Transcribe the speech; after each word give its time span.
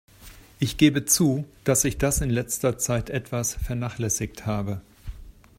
Ich 0.57 0.77
gebe 0.77 1.05
zu, 1.05 1.45
dass 1.63 1.83
ich 1.85 1.99
das 1.99 2.21
in 2.21 2.31
letzter 2.31 2.79
Zeit 2.79 3.11
etwas 3.11 3.53
vernachlässigt 3.53 4.47
habe. 4.47 4.81